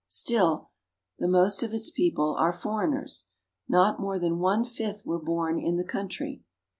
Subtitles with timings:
[0.07, 0.71] Still,
[1.19, 3.27] the most of its people are foreigners.
[3.69, 6.41] Not more than one fifth of them were born in the country.